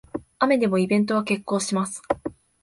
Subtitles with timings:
[0.39, 2.01] 雨でもイベントは決行します